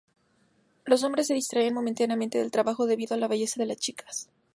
Los 0.83 1.03
hombres 1.03 1.27
se 1.27 1.35
distraen 1.35 1.75
momentáneamente 1.75 2.39
del 2.39 2.49
trabajo, 2.49 2.87
debido 2.87 3.13
a 3.13 3.19
la 3.19 3.27
belleza 3.27 3.59
de 3.61 3.67
las 3.67 3.77
chicas. 3.77 4.31